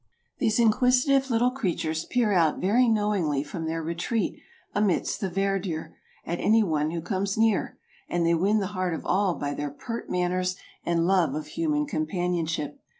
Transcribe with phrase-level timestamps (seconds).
[0.39, 4.39] These inquisitive little creatures peer out very knowingly from their retreat
[4.73, 5.93] amidst the verdure,
[6.25, 7.77] at anyone who comes near,
[8.09, 11.85] and they win the heart of all by their pert manners and love of human
[11.85, 12.79] companionship.